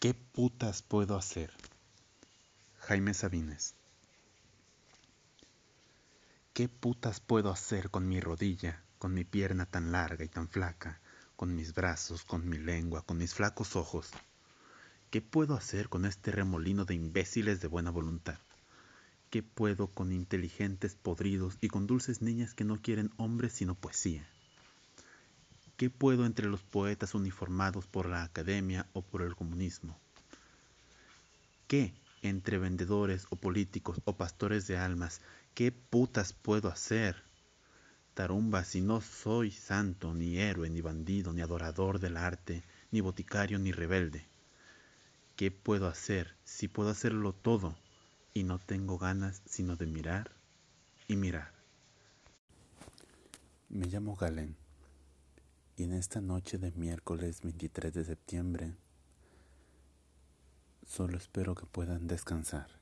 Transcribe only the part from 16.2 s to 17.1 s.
remolino de